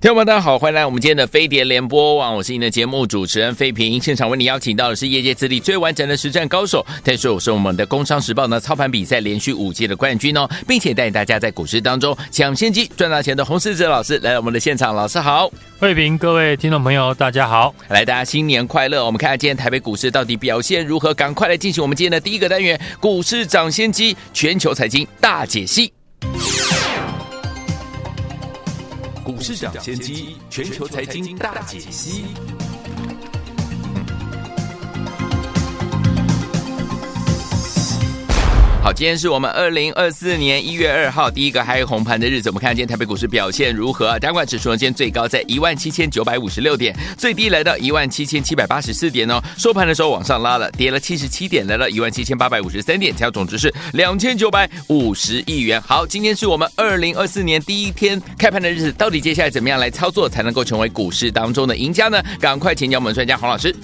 [0.00, 4.00] 听众朋友大家好，欢迎来我们今天的飞碟联播网，我是您的节目主持人飞平。
[4.00, 19.04] 现场为你邀请到的是业界资历最完整的实战高手，他是我是我们的工商时报呢操盘比赛连续五届的冠军哦，并且带领大家在股市当中抢先机赚大钱的洪世哲老师来到我们的现场，老师好，飞平，各位听众朋友大家好，来大家新年快乐！
[19.04, 25.92] 我们看看今天台北股市到底表现如何，赶快来进行我们今天的第一个单元股市涨先机全球财经大解析。
[29.40, 32.24] 市长先机，全球财经大解析。
[38.82, 42.48] 好，今天是我们二零二四年一月二号第一个嗨红盘的日子。
[42.48, 44.18] 我们看今天台北股市表现如何啊？
[44.18, 49.38] 加权指数呢，今天最高在一万七千九百五十六点，最低来到一万七千七百八十四点哦。
[49.58, 55.78] 收盘的时候往上拉了，跌了七十七点，来到一万七千八百五十三点，成交总值是两千九百五十亿元。
[55.82, 62.22] 好，今天是我们二零二四年第一天开盘的日子，到底接下来怎么样来操作才能够成为股市当中的赢家呢？
[62.40, 63.76] 赶快请教我们专家洪老师。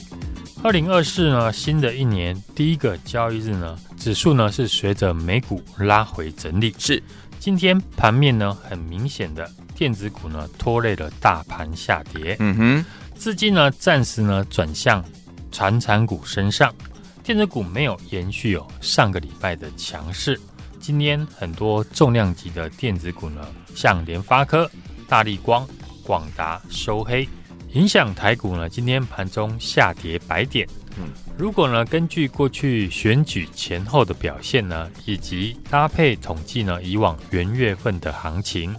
[0.62, 6.74] 二零二四呢，新的一年第一个交易日呢，指数呢是随着美股拉回整理。
[6.78, 7.00] 是，
[7.38, 12.36] 今天盘面呢很明显的电子股呢拖累了大盘下跌。
[12.40, 15.04] 嗯哼，资金呢暂时呢转向
[15.52, 16.74] 传产股身上，
[17.22, 20.40] 电子股没有延续有上个礼拜的强势。
[20.80, 24.68] 今天很多重量级的电子股呢，像联发科、
[25.06, 25.68] 大力光、
[26.02, 27.28] 广达收黑。
[27.76, 30.66] 影响台股呢，今天盘中下跌百点。
[30.96, 38.74] 嗯，如果呢，根据过去选举前后的表现呢，以及搭配统计呢，以往元月份的行情，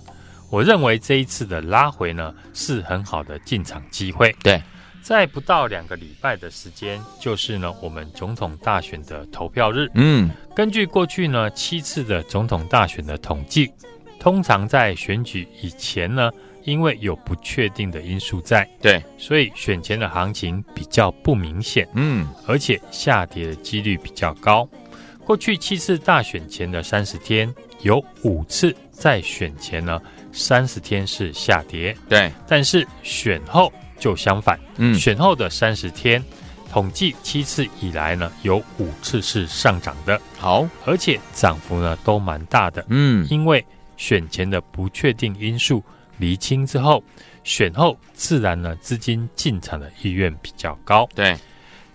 [0.49, 4.35] 我认为这一次的拉回呢，是很好的进场机会。
[4.41, 4.59] 对，
[5.03, 9.87] 在不到两个礼拜的时间，就是呢，我们总统大选的投票日。
[9.93, 13.71] 嗯，根据过去呢七次的总统大选的统计，
[14.27, 16.29] 通常在选举以前呢。
[16.65, 24.67] 因为有不确定的因素在，对，所以选前的行情比较不明显，嗯，而且下跌的几率比较高。
[25.23, 27.49] 过去七次大选前的三十天，
[27.83, 29.97] 有五次在选前呢，
[30.33, 36.21] 三十天是下跌，对，但是选后就相反，嗯，选后的三十天，
[36.69, 43.65] 统计七次以来呢，有五次是上涨的，好，而且涨幅呢都蛮大的，嗯，因为
[43.97, 45.83] 选前的不确定因素。
[46.19, 47.03] 厘清之后，
[47.43, 51.07] 选后自然呢，资金进场的意愿比较高。
[51.13, 51.37] 对，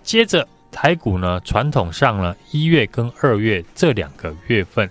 [0.04, 4.88] 接着台股呢，传统上呢，一月跟二月这两个月份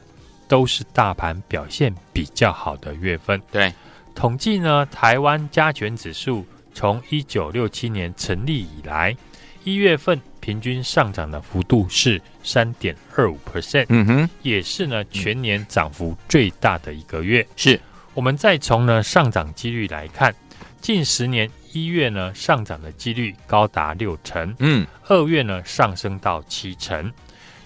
[0.49, 3.41] 都是大盘表现比较好的月份。
[3.49, 3.73] 对，
[4.13, 9.16] 统计呢，台湾加权指数从一九六七年成立以来，
[9.63, 13.85] 一月份平均上涨的幅度是三点二五 percent。
[13.88, 17.47] 嗯哼，也是呢，全年涨幅最大的一个月。
[17.56, 17.79] 是。
[18.13, 20.35] 我们再从呢上涨几率来看，
[20.81, 27.09] 近十年一月呢上涨的几率高达六成，嗯，二月呢上升到七成，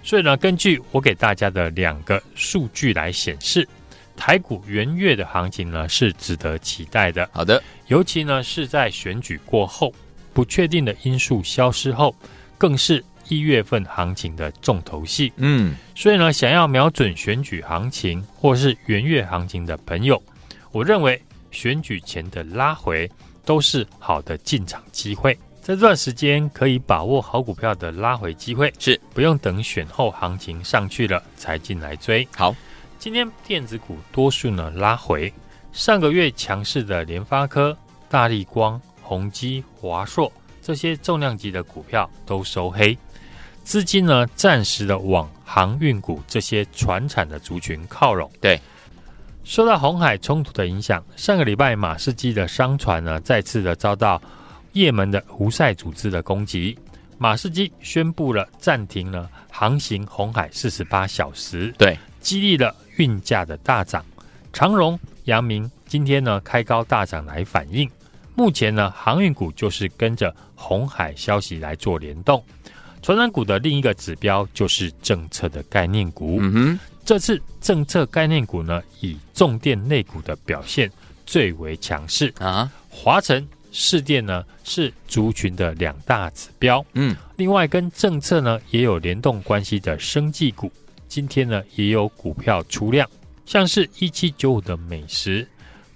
[0.03, 3.67] 所以呢根据我给大家的两个数据来显示，
[4.15, 7.27] 台股元月的行情呢是值得期待的。
[7.33, 9.91] 好的，尤其呢是在选举过后，
[10.31, 12.15] 不确定的因素消失后，
[12.57, 15.31] 更是一月份行情的重头戏。
[15.37, 20.21] 嗯，所以呢想要瞄准选举行情或是元月行情的朋友。
[20.71, 21.21] 我认为
[21.51, 23.09] 选举前的拉回
[23.45, 32.27] 都是好的进场机会，在这段时间可以把握好股票的拉回机会，是不用等选后行情上去了才进来追。
[32.35, 32.53] 好，
[32.99, 35.33] 今天电子股多数呢拉回，
[35.71, 37.75] 上个月强势的联发科、
[38.09, 40.31] 大力光、宏基、华硕
[40.65, 42.97] 这些重量级的股票都收黑，
[43.63, 48.27] 资金呢暂时的往航运股这些船产的族群靠拢。
[48.41, 48.59] 对。
[49.43, 54.19] 受到红海冲突的影响，上个礼拜马士基的商船呢再次的遭到
[54.71, 56.75] 也门的胡塞组织的攻击，
[57.19, 64.03] 马士基宣布了暂停了航行红海四十八小时，对，激励了运价的大涨。
[64.51, 67.87] 长荣、阳明今天呢开高大涨来反应，
[68.35, 72.43] 目前呢航运股就是跟着红海消息来做联动。
[73.01, 76.37] 传产股的另一个指标就是政策的概念股。
[76.41, 80.91] 嗯哼，这次政策概念股呢，以重电类股的表现
[81.23, 82.67] 最为强势啊。
[82.89, 86.83] 华晨、市电呢是族群的两大指标。
[86.93, 90.71] 嗯，另外跟政策呢也有联动关系的生技股，
[91.07, 93.07] 今天呢也有股票出量，
[93.45, 95.47] 像是一七九五的美食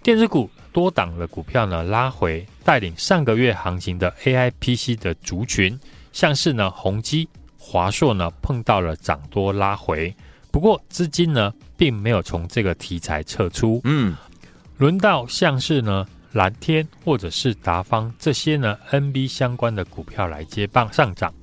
[0.01, 0.50] 电子股。
[0.72, 5.78] 多档的股票呢拉回，带领上个月行情的 AI PC 的族群，
[6.13, 10.16] 像是呢宏基、华硕呢碰到了涨多拉回，
[10.51, 13.81] 不过资金呢并没有从这个题材撤出。
[13.84, 14.16] 嗯，
[14.78, 21.34] 轮到像是呢蓝天或者是达方这些呢 NB 相关的股票来接棒上涨。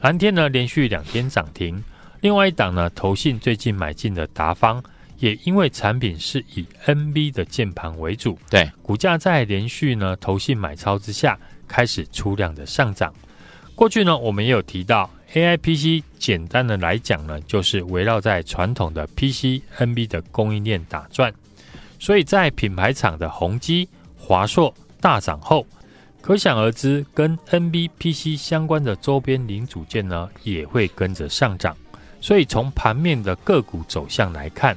[0.00, 1.82] 蓝天呢连续两天涨停，
[2.20, 4.82] 另外一档呢投信最近买进的达方。
[5.22, 11.38] 也因为产品是以 NB 的键盘为主，对股价在连续呢投信买超之下，
[11.68, 13.14] 开始出量的上涨。
[13.76, 21.32] 过去呢，我们也有提到 AIPC，简单的来讲呢，就是围绕在传统的 PC NB 的供应链打转。
[22.00, 23.88] 所以在品牌厂的宏基、
[24.18, 25.64] 华硕大涨后，
[26.20, 31.76] 可想而知，跟 NB PC 相关的周边零组件呢，也会跟着上涨。
[32.20, 34.76] 所以从盘面的个股走向来看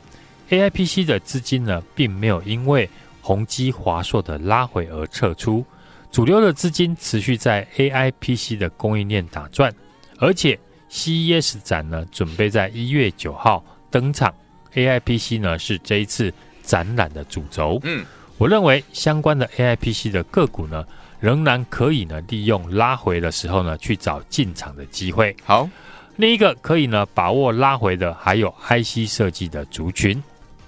[0.50, 2.90] ，AIPC 的资金呢，并没有因为
[3.22, 5.66] 宏基、华硕的拉回而撤出，
[6.12, 9.74] 主流的资金持续在 AIPC 的供应链打转，
[10.20, 10.58] 而且
[10.90, 14.34] CES 展呢，准备在一月九号登场
[14.74, 16.34] ，AIPC 呢是这一次
[16.64, 17.80] 展览的主轴。
[17.84, 18.06] 嗯，
[18.38, 20.86] 我认为相关的 AIPC 的个股呢，
[21.20, 25.36] 仍然可以呢利用拉回的时候呢去找进场的机会。
[25.44, 25.68] 好，
[26.16, 30.22] 另一个可以呢把握拉回的，还有 IC 设计的族群。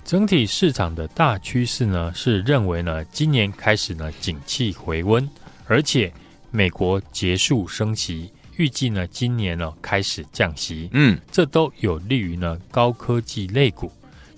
[0.07, 5.29] 整体市场的大趋势呢，是认为呢，今年开始呢，景气回温，
[5.65, 6.09] 而且
[6.49, 13.91] 美国结束升息，预计呢，今年呢开始降息，嗯，这都有利于呢高科技类股。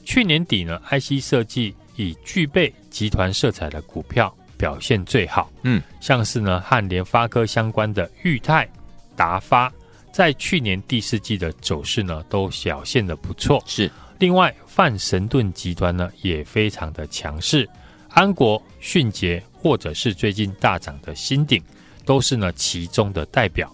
[0.04, 8.68] 去年底呢，IC 设计以具备集团色彩的股票表现最好，嗯，像是呢和联发科相关的裕泰、
[9.16, 9.72] 达发，
[10.12, 13.88] 在去年第四季的走势呢，都表现的不错，是。
[14.20, 17.68] 另外，泛神盾集团呢也非常的强势，
[18.10, 21.64] 安国、迅捷或者是最近大涨的新鼎，
[22.06, 23.74] 都是呢其中的代表。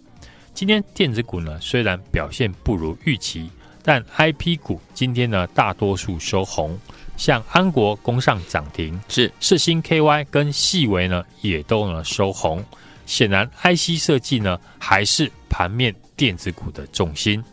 [0.53, 3.49] 今天电子股呢虽然表现不如预期，
[3.81, 6.77] 但 IP 股今天呢大多数收红，
[7.17, 12.63] 像安国攻上涨停，是世星 KY 跟细微呢也都呢收红。
[13.07, 17.43] 显然，IC 设计呢还是盘面电子股的重心。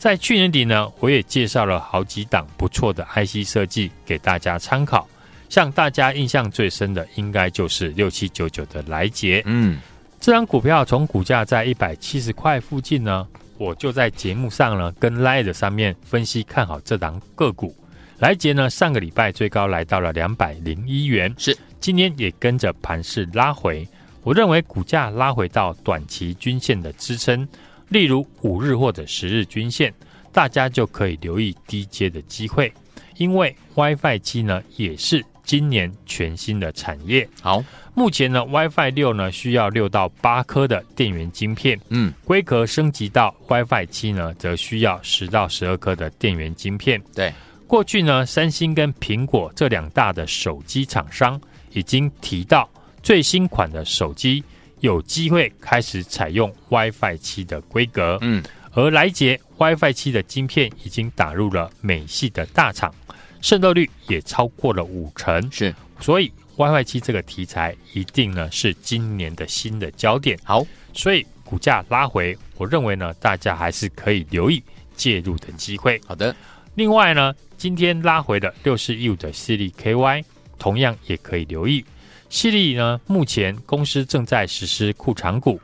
[0.00, 5.06] 在去年底呢，我也介绍了好几档不错的 IC 设计给大家参考。
[5.50, 9.42] 像大家印象最深的，应该就是六七九九的来捷。
[9.44, 9.78] 嗯，
[10.18, 17.76] 这张股票从股价在一百七十块附近呢，我就在节目上呢跟 Line 上面分析看好这档个股。
[18.20, 23.86] 来捷呢，上个礼拜最高来到了两百零一元，是今天也跟着盘势拉回。
[24.22, 27.46] 我认为股价拉回到短期均线的支撑。
[27.90, 29.92] 例如五日或者十日均线，
[30.32, 32.72] 大家就可以留意低阶的机会，
[33.18, 37.28] 因为 WiFi 七呢也是今年全新的产业。
[37.42, 47.02] 好，目前呢 WiFi 六呢需要六到八颗的电源晶片，嗯，规格升级到 WiFi 七呢，则需要十到十二颗的电源晶片。
[47.12, 47.34] 对，
[47.66, 51.40] 过去呢三星跟苹果这两大的手机厂商
[51.72, 52.70] 已经提到
[53.02, 54.44] 最新款的手机。
[54.80, 62.94] 有机会开始采用 WiFi 七的规格，嗯，而来捷 WiFi 七的晶片已经打入了美系的大厂，
[63.40, 70.38] 渗透率也超过了五成，是，所以 WiFi 七这个题材一定呢是今年的新的焦点。
[70.44, 74.62] 好，所以股价拉回，我认为呢大家还是可以留意
[74.96, 76.00] 介入的机会。
[76.06, 76.34] 好的，
[76.74, 80.24] 另外呢，今天拉回的六四一五的 C D K Y
[80.58, 81.84] 同样也可以留意。
[82.30, 85.60] 矽力呢，目前公司正在实施库藏股。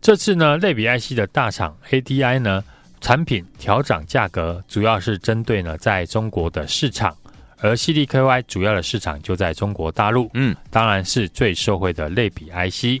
[0.00, 2.62] 这次呢，类比 IC 的大厂 ADI 呢，
[3.00, 7.16] 产品调涨价格，主要是针对呢在中国的市场，
[7.58, 10.28] 而矽力 KY 主要的市场就在中国大陆。
[10.34, 13.00] 嗯，当然是最受惠的类比 IC。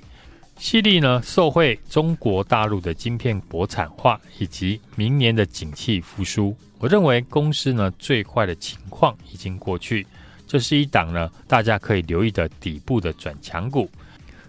[0.56, 10.06] 矽力呢，受惠中国大陆的晶片国产化以及明年的景气复苏，我认为公司呢最坏的情况已经过去。
[10.48, 13.88] 这是一档呢，大家可以留意的底部的转强股。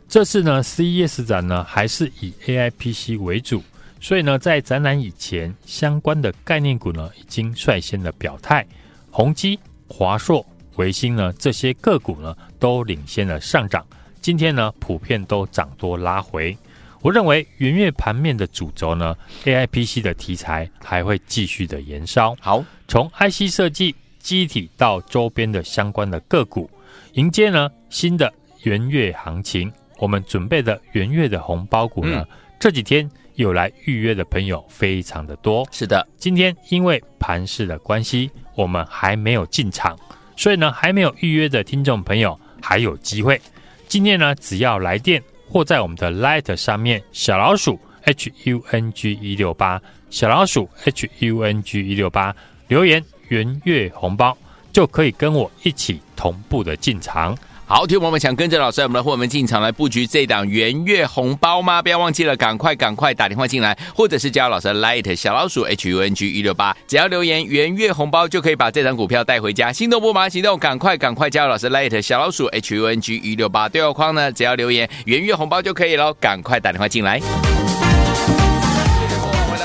[0.08, 3.62] 这次呢，CES 展呢还是以 AIPC 为主，
[4.02, 8.66] 所以呢，在展览以前，相关的概念股呢已经率先的表态，
[9.12, 10.44] 宏基、华硕、
[10.78, 13.86] 维星呢这些个股呢都领先了上涨。
[14.22, 16.58] 今天呢，普遍都涨多拉回。
[17.02, 19.16] 我认为元月盘面的主轴呢
[19.46, 22.36] ，AI PC 的题材还会继续的延烧。
[22.42, 23.96] 好，从 IC 设计、
[24.30, 26.70] 机体到周边的相关的个股，
[27.14, 28.32] 迎接呢新的
[28.62, 29.74] 元月行情。
[29.98, 35.68] 我们准备的元月的红包股呢，嗯、这几天有来预约的朋友非常的多。
[35.72, 39.98] 是的，今天因为盘市的关系，我们还没有进场，
[40.38, 43.42] 所以呢，还没有预约的听众朋友还有机会。
[43.88, 49.82] 今天呢，只要来电或在我们的 Light 上面小老鼠 H U N G 一六八
[50.12, 52.36] 小老鼠 H U N G 一六八
[52.68, 54.38] 留言元月红包，
[54.72, 57.36] 就可以跟我一起同步的进场。
[57.66, 61.84] 好，听我们想跟着老师，我们的伙伴们进场来布局这档元月红包吗？
[61.84, 69.72] 不要忘记了，赶快赶快打电话进来，或者是加老师 Light 小老鼠 H U N G 一六八，只要留言元月红包就可以把这档股票带回家。
[69.72, 77.22] 心动不马上行动，赶快赶快加老师 Light 小老鼠 H U N G 一六八，对话框呢，只要留言元月红包就可以了，赶快打电话进来。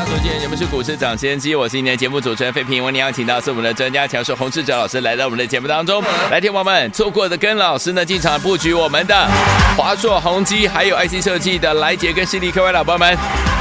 [0.07, 2.83] 首先，你们是股市长先机，我是今天节目主持人费平。
[2.83, 6.03] 我们邀请到是我们的专家强势洪志哲老师来到我们的节目当中。
[6.31, 9.27] 来，听友们，错过的跟老师呢进场布局我们的
[9.79, 13.17] 华硕、宏基，还有 IC 设计的来杰跟矽力，各位老朋友们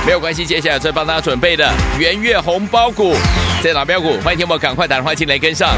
[0.05, 3.15] 没有关系，接下来再帮大家准备的圆月红包股，
[3.63, 5.69] 在打标股，欢迎听友们赶快打电话进来跟上。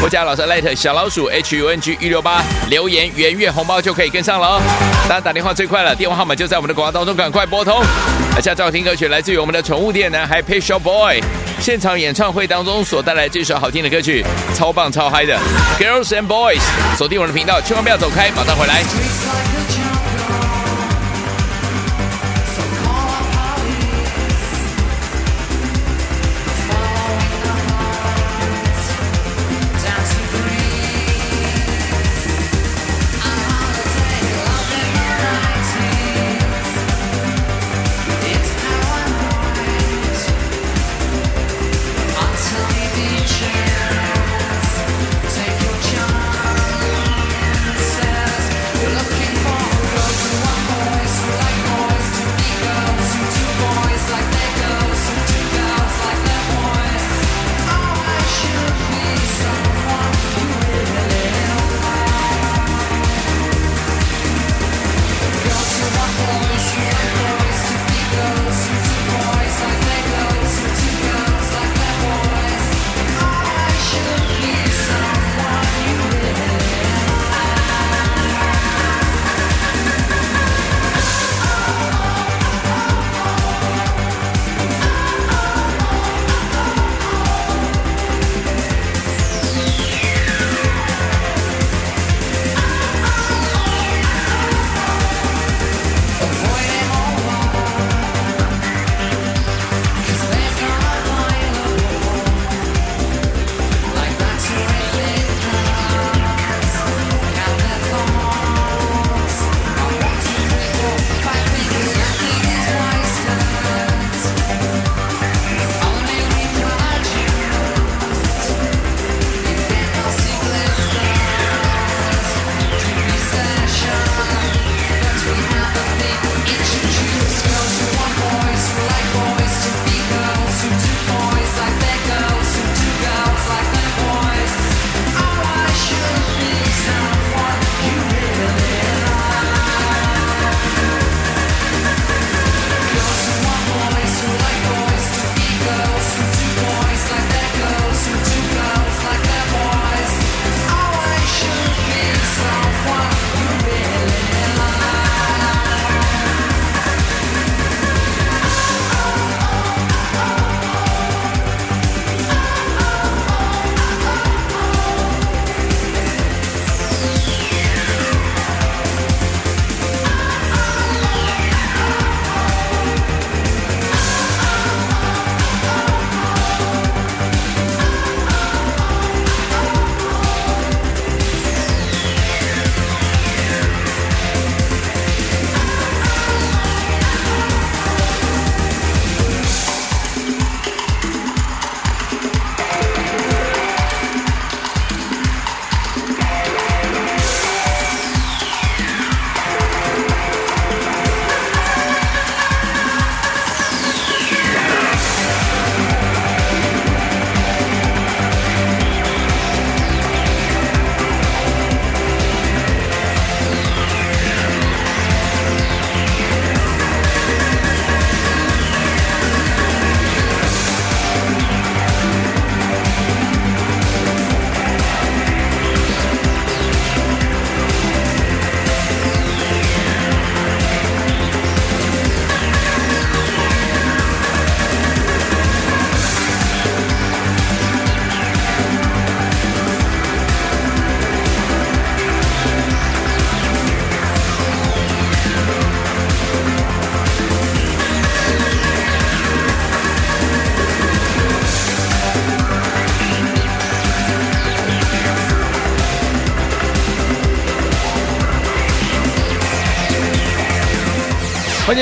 [0.00, 4.60] 我家老师 Light 小老鼠 H U N G 一六八留言元月红包就可以跟上了哦。
[5.08, 7.82] 当然打电话最快了，电话号码就在我们的广告当中，赶快拨通。
[8.36, 11.20] 而下照听歌曲来自于我们的宠物店男孩 Pet Shop Boy
[11.60, 14.24] 现场演唱会当中所带来这首好听的歌曲，
[14.54, 15.36] 超棒超嗨的
[15.78, 16.62] Girls and Boys。
[16.96, 19.57] 锁定我们的频道，千万不要走开，马上回来。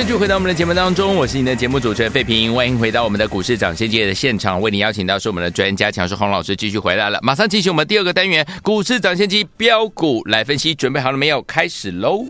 [0.02, 11.40] 继续回到我们的节目当中，我是你的节目主持人费平，欢迎回到我们的股市涨先机的现场，为你邀请到是我们的专家强叔洪老师继续回来了，马上进行我们第二个单元股市涨先机标股来分析，准备好了没有？
[11.42, 12.26] 开始喽！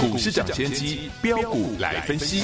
[0.00, 2.42] 股市涨先机标股来分析。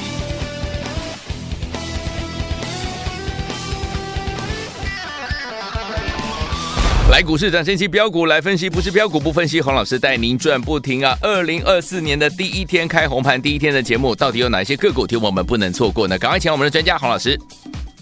[7.08, 9.60] 来股市涨先期标股来分析，不是标股不分析。
[9.60, 11.16] 洪老师带您赚不停啊！
[11.22, 16.18] 二零二四年的第一天开红盘，第一天的节目，到底有哪些个股听我们不能错过呢？
[16.18, 17.38] 赶快请我们的专家洪老师。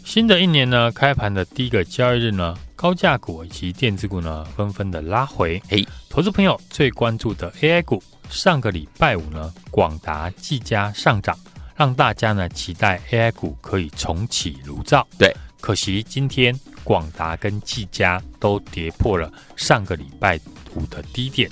[0.04, 5.62] 新的一年呢，开盘的第一个交易日呢，高价股以及电子股呢，纷纷的拉回。
[5.68, 11.38] 嘿，投资朋友最关注的 AI 股，上个礼拜五呢，广达、技嘉上涨，
[11.76, 15.06] 让大家呢期待 AI 股可以重启炉灶。
[15.18, 15.30] 对，
[15.60, 16.58] 可惜今天。
[16.84, 20.38] 广达跟技嘉都跌破了上个礼拜
[20.76, 21.50] 五的低点，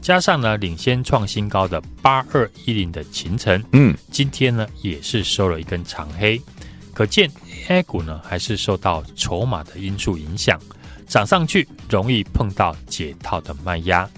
[0.00, 6.40] 加上呢领先创新高的八二一零的秦城，嗯，今天呢也是收了一根长黑，
[6.94, 7.30] 可见
[7.68, 10.58] AI 股呢还是受到筹码的因素影响，
[11.06, 14.08] 涨上去容易碰到解套的卖压。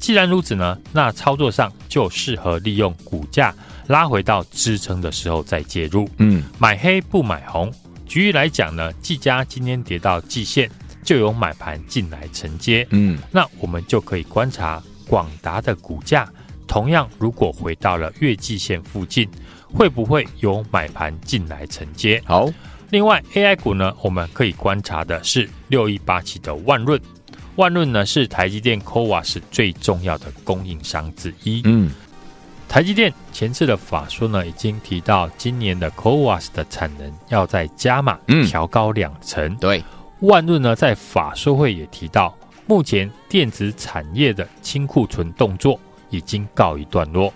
[0.00, 3.54] 既然如此呢，那操作上就适合利用股价
[3.88, 7.72] 拉回到支撑的时候再介入，嗯，买黑不买红。
[8.08, 10.68] 举例来讲呢，技嘉今天跌到季线，
[11.04, 12.86] 就有买盘进来承接。
[12.90, 16.26] 嗯，那我们就可以观察广达的股价，
[16.66, 19.28] 同样如果回到了月季线附近，
[19.66, 22.20] 会不会有买盘进来承接？
[22.24, 22.50] 好，
[22.88, 26.98] 另外 AI 股呢，我们可以观察的是六一八七的万润，
[27.56, 31.60] 万润呢是台积电 CoWoS 最重要的供应商之一。
[31.66, 31.90] 嗯。
[32.68, 39.42] 台积电前次的法说呢，已经提到今年的 CoWAS 的产能要再加码，调高两成。
[39.46, 39.84] 嗯、对，
[40.20, 47.32] 万润呢在法说会也提到，目前电子产业的清库存动作已经告一段落。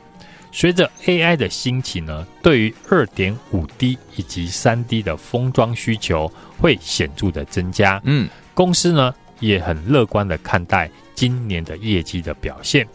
[0.52, 7.98] 随着 AI 的兴起呢，对于二点五 D 以及三 D 的封装需求会显著的增加。
[8.04, 12.86] 嗯，公司呢也很乐观的看待今年的业绩的表现。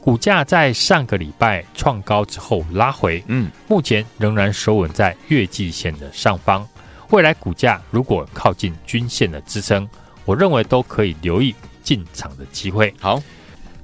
[0.00, 6.66] 股价在上个礼拜创高之后拉回，嗯，目前仍然守稳在月季线的上方。
[7.10, 9.86] 未来股价如果靠近均线的支撑，
[10.24, 12.92] 我认为都可以留意进场的机会。
[12.98, 13.22] 好，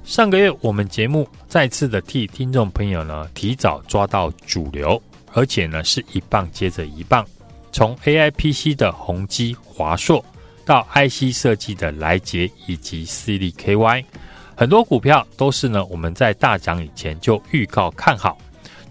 [0.03, 5.01] 上个月我们节目再次的替听众朋友呢提早抓到主流，
[5.33, 7.23] 而且呢是一棒接着一棒，
[7.71, 10.23] 从 AIPC 的宏基、华硕
[10.65, 14.03] 到 IC 设计的来捷以及矽力 KY。
[14.59, 18.35] 很多股票都是呢，我们在大涨以前就预告看好。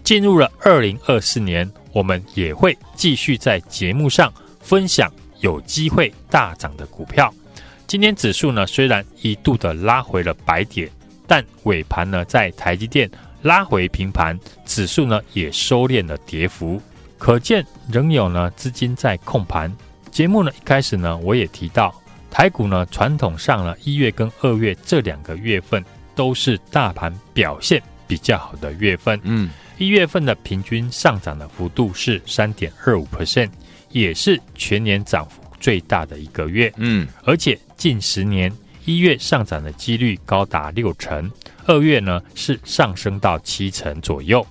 [0.01, 7.29] 进入了二零二四年，我们也会继续在节目上分享有机会大涨的股票。
[7.85, 10.89] 今天指数呢，虽然一度的拉回了百点，
[11.27, 16.81] 但尾盘呢，在台积电拉回平盘，指数呢也收敛了跌幅，
[17.17, 19.69] 可见仍有呢资金在控盘。
[20.11, 21.93] 节目呢一开始呢，我也提到。
[22.29, 25.83] 台股呢，传统上呢，一月跟二月这两个月份
[26.15, 29.19] 都是大盘表现比较好的月份。
[29.23, 33.49] 嗯，一月份的平均上涨的幅度是三点二五 percent，
[33.89, 36.71] 也是全年涨幅最大的一个月。
[36.77, 38.51] 嗯，而且近十年
[38.85, 41.31] 一月上涨的几率高达六成，
[41.65, 44.45] 二月呢是上升到七成左右。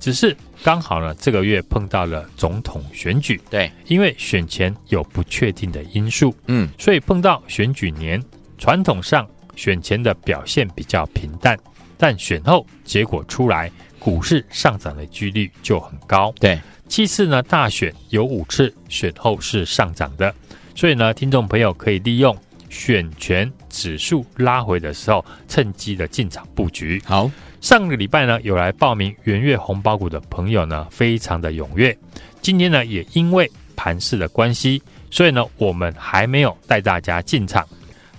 [0.00, 8.22] 只是刚好呢，这个月碰到了总统选举，对，因为选前有不确定的因素，嗯，所以碰到选举年，
[8.56, 11.58] 传统上选前的表现比较平淡，
[11.96, 16.58] 但选后结果出来，股市上涨的几率就很高，对。
[16.88, 20.34] 其次呢，大选有五次选后是上涨的，
[20.74, 22.34] 所以呢，听众朋友可以利用
[22.70, 27.02] 选前指数拉回的时候，趁机的进场布局。
[27.04, 27.30] 好。
[27.60, 31.96] 上个礼拜呢，有来报名元月红包股的朋友呢，非常的踊跃。
[32.40, 37.66] 今天呢，也因为盘势的关系，所以呢，我们还没有带大家进场。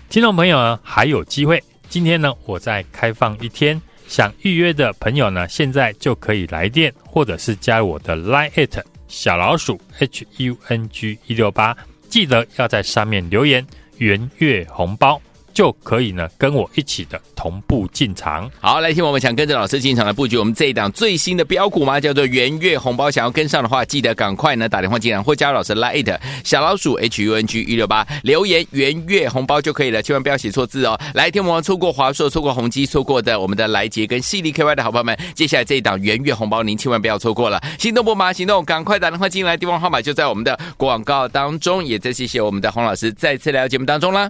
[0.10, 1.64] 听众朋友呢，还有机会。
[1.88, 11.76] 今天呢，我再开放一天，想预约的朋友呢，现在就可以来电，或者是加我的 Line@ 小老鼠 H U N G 一六八，
[12.10, 13.66] 记得要在上面留言
[13.98, 15.20] 元月红包。
[15.54, 18.50] 就可以呢，跟我一起的同步进场。
[18.60, 22.00] 好，来听我们想跟着老师进场的布局，我们这一档最新的标股吗？
[22.00, 23.10] 叫做元月红包。
[23.10, 31.00] 想要跟上的话，记得赶快呢打电话进来，或加入老师 Line 小老鼠 H U N G 一六八留言元月红包就可以了，千万不要写错字哦。
[31.14, 37.62] 来听我们错过华硕、错过宏基、错过的我们的来杰跟矽力 KY 的好朋友们，接下来这一档元月红包，您千万不要错过了。
[37.80, 41.84] 心动不马行动，赶快打电话进来，电话号码就在我们的广告当中。
[41.84, 44.30] 也再谢谢我们的洪老师再次来到节目当中了。